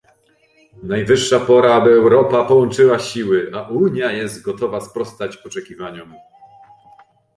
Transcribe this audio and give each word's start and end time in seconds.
Najwyższa 0.83 1.39
pora, 1.39 1.73
aby 1.75 1.89
Europa 1.91 2.43
połączyła 2.45 2.99
siły, 2.99 3.51
a 3.55 3.61
Unia 3.69 4.11
jest 4.11 4.41
gotowa 4.41 4.81
sprostać 4.81 5.37
oczekiwaniom 5.37 6.13